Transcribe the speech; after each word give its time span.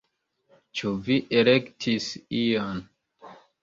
Ĉu 0.79 0.93
vi 1.09 1.19
elektis 1.43 2.11
ion? 2.43 2.85